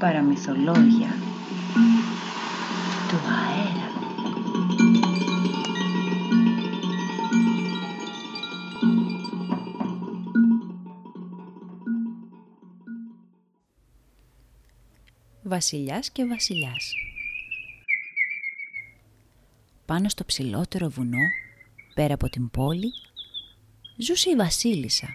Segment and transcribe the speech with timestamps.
[0.00, 1.10] παραμυθολόγια
[3.08, 3.88] του αέρα.
[15.42, 16.94] Βασιλιάς και βασιλιάς
[19.86, 21.28] Πάνω στο ψηλότερο βουνό,
[21.94, 22.92] πέρα από την πόλη,
[23.96, 25.08] ζούσε η βασίλισσα,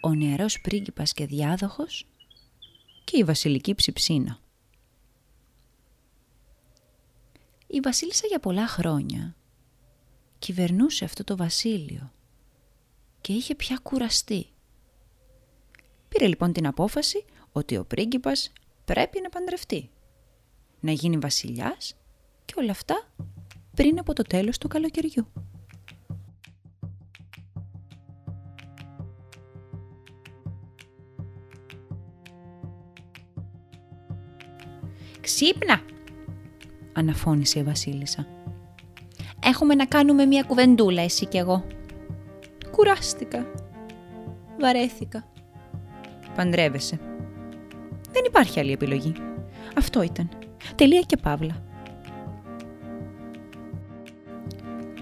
[0.00, 2.06] ο νεαρός πρίγκιπας και διάδοχος
[3.10, 4.40] και η βασιλική ψιψίνα.
[7.66, 9.36] Η βασίλισσα για πολλά χρόνια
[10.38, 12.12] κυβερνούσε αυτό το βασίλειο
[13.20, 14.46] και είχε πια κουραστεί.
[16.08, 18.52] Πήρε λοιπόν την απόφαση ότι ο πρίγκιπας
[18.84, 19.90] πρέπει να παντρευτεί,
[20.80, 21.96] να γίνει βασιλιάς
[22.44, 23.08] και όλα αυτά
[23.74, 25.32] πριν από το τέλος του καλοκαιριού.
[35.28, 35.80] «Ξύπνα!»
[36.92, 38.26] αναφώνησε η βασίλισσα.
[39.42, 41.64] «Έχουμε να κάνουμε μια κουβεντούλα εσύ κι εγώ».
[42.70, 43.46] «Κουράστηκα.
[44.60, 45.24] Βαρέθηκα».
[46.34, 47.00] «Παντρεύεσαι».
[48.12, 49.12] «Δεν υπάρχει άλλη επιλογή.
[49.76, 50.28] Αυτό ήταν.
[50.74, 51.62] Τελεία και παύλα».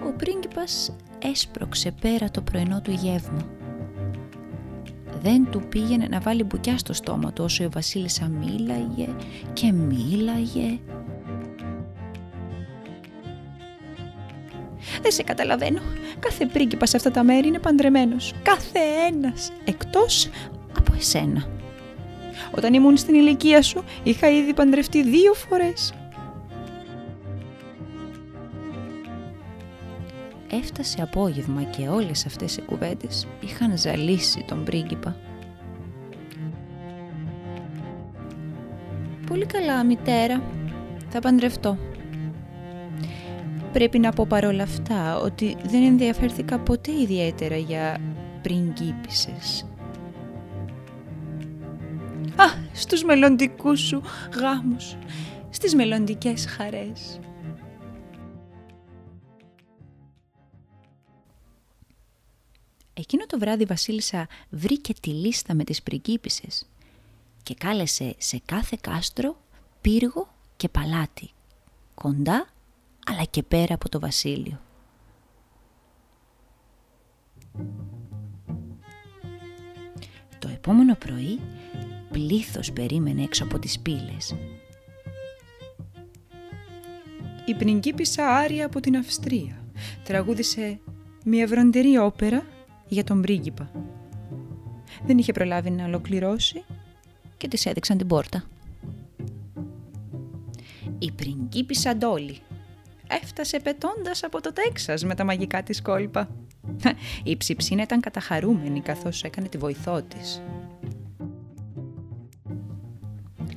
[0.06, 3.55] Ο πρίγκιπας έσπρωξε πέρα το πρωινό του γεύμα
[5.22, 9.09] δεν του πήγαινε να βάλει μπουκιά στο στόμα του όσο η βασίλισσα μίλαγε
[9.53, 10.78] και μίλαγε.
[15.03, 15.81] Δεν σε καταλαβαίνω.
[16.19, 18.34] Κάθε πρίγκιπας σε αυτά τα μέρη είναι παντρεμένος.
[18.42, 18.78] Κάθε
[19.09, 19.53] ένας.
[19.64, 20.28] Εκτός
[20.77, 21.47] από εσένα.
[22.50, 25.94] Όταν ήμουν στην ηλικία σου είχα ήδη παντρευτεί δύο φορές.
[30.50, 35.16] Έφτασε απόγευμα και όλες αυτές οι κουβέντες είχαν ζαλίσει τον πρίγκιπα.
[39.27, 40.42] «Πολύ καλά, μητέρα.
[41.08, 41.78] Θα παντρευτώ».
[43.72, 47.99] Πρέπει να πω παρόλα αυτά ότι δεν ενδιαφέρθηκα ποτέ ιδιαίτερα για
[48.43, 49.66] πριγκίπισσες.
[52.37, 54.03] «Α, στους μελλοντικούς σου
[54.41, 54.97] γάμους,
[55.50, 57.20] στις μελλοντικές χαρές»,
[62.98, 66.66] Εκείνο το βράδυ η Βασίλισσα βρήκε τη λίστα με τις πριγκίπισσες
[67.42, 69.36] και κάλεσε σε κάθε κάστρο
[69.80, 71.30] πύργο και παλάτι,
[71.94, 72.48] κοντά
[73.06, 74.60] αλλά και πέρα από το βασίλειο.
[80.38, 81.40] Το επόμενο πρωί
[82.12, 84.36] πλήθος περίμενε έξω από τις πύλες.
[87.46, 89.64] Η πριγκίπισσα Άρια από την Αυστρία
[90.04, 90.80] τραγούδισε
[91.24, 92.56] μια βροντερή όπερα
[92.88, 93.70] για τον πρίγκιπα.
[95.06, 96.64] Δεν είχε προλάβει να ολοκληρώσει
[97.36, 98.44] και της έδειξαν την πόρτα.
[100.98, 102.38] Η πριγκίπισσα Ντόλη
[103.08, 106.28] έφτασε πετώντας από το Τέξας με τα μαγικά της κόλπα.
[107.25, 110.42] Η ψιψίνα ήταν καταχαρούμενη καθώς έκανε τη βοηθό της.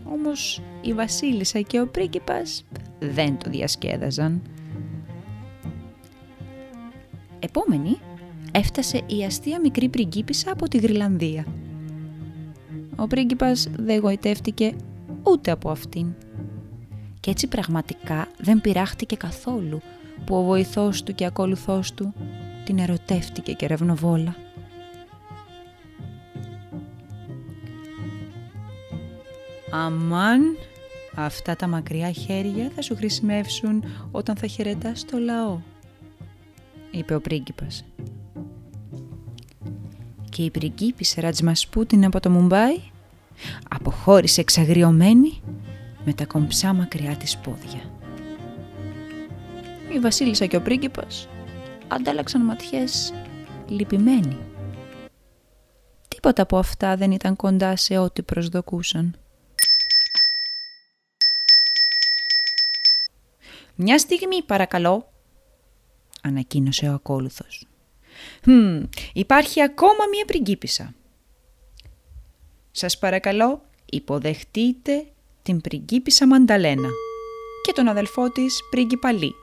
[0.03, 2.65] Όμως η βασίλισσα και ο πρίγκιπας
[2.99, 4.41] δεν το διασκέδαζαν.
[7.39, 7.97] Επόμενη
[8.51, 11.45] έφτασε η αστεία μικρή πριγκίπισσα από τη Γρυλανδία.
[12.95, 14.73] Ο πρίγκιπας δεν γοητεύτηκε
[15.23, 16.13] ούτε από αυτήν.
[17.19, 19.81] Και έτσι πραγματικά δεν πειράχτηκε καθόλου
[20.25, 22.13] που ο βοηθός του και ακόλουθός του
[22.65, 24.35] την ερωτεύτηκε και ρευνοβόλα.
[29.71, 30.41] Αμάν,
[31.15, 35.59] αυτά τα μακριά χέρια θα σου χρησιμεύσουν όταν θα χαιρετάς το λαό,
[36.91, 37.85] είπε ο πρίγκιπας
[40.39, 42.81] και η πριγκίπισσα Ρατζμασπούτιν από το Μουμπάι
[43.69, 45.41] αποχώρησε εξαγριωμένη
[46.05, 47.81] με τα κομψά μακριά της πόδια.
[49.93, 51.27] Η βασίλισσα και ο πρίγκιπας
[51.87, 53.13] αντάλλαξαν ματιές
[53.67, 54.37] λυπημένοι.
[56.07, 59.15] Τίποτα από αυτά δεν ήταν κοντά σε ό,τι προσδοκούσαν.
[63.75, 65.11] «Μια στιγμή παρακαλώ»,
[66.21, 67.68] ανακοίνωσε ο ακόλουθος.
[68.45, 70.93] Hm, υπάρχει ακόμα μία πριγκίπισσα.
[72.71, 75.05] Σας παρακαλώ, υποδεχτείτε
[75.43, 76.89] την πριγκίπισσα Μανταλένα
[77.61, 79.33] και τον αδελφό της πρίγκιπα Λί.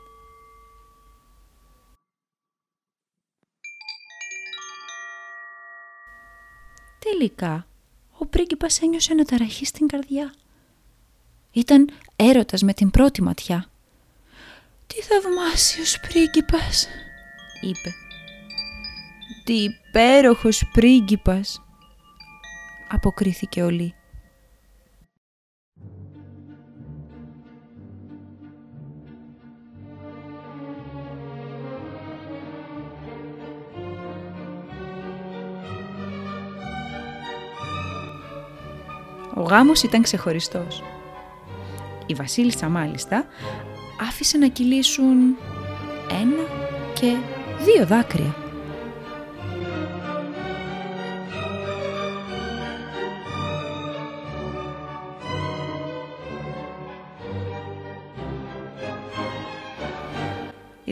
[6.98, 7.66] Τελικά,
[8.18, 10.34] ο πρίγκιπας ένιωσε αναταραχή στην καρδιά.
[11.52, 13.70] Ήταν έρωτας με την πρώτη ματιά.
[14.86, 16.88] «Τι θαυμάσιος πρίγκιπας»,
[17.60, 18.05] είπε
[19.44, 21.60] τι υπέροχος πρίγκιπας»
[22.88, 23.94] αποκρίθηκε ο Λί.
[39.34, 40.82] Ο γάμος ήταν ξεχωριστός.
[42.06, 43.26] Η βασίλισσα μάλιστα
[44.00, 45.36] άφησε να κυλήσουν
[46.10, 46.48] ένα
[46.94, 47.16] και
[47.64, 48.45] δύο δάκρυα.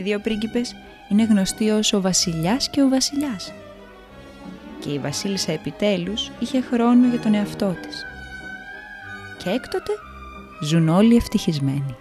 [0.05, 0.75] Δύο πρίγκιπες
[1.09, 3.53] είναι γνωστοί ως ο βασιλιάς και ο βασιλιάς.
[4.79, 8.05] Και η βασίλισσα επιτέλους είχε χρόνο για τον εαυτό της.
[9.43, 9.91] Και έκτοτε
[10.61, 11.95] ζουν όλοι ευτυχισμένοι.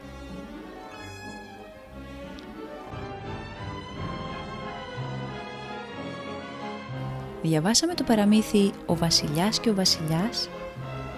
[7.42, 10.48] Διαβάσαμε το παραμύθι «Ο βασιλιάς και ο βασιλιάς»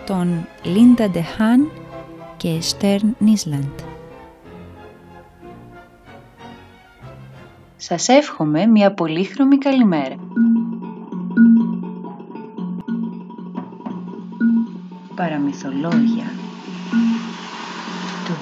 [0.07, 1.71] των Λίντα Ντεχάν
[2.37, 3.86] και Στέρν Νίσλαντ.
[7.77, 10.17] Σας εύχομαι μια πολύχρωμη καλημέρα.
[15.15, 16.25] Παραμυθολόγια
[18.25, 18.33] του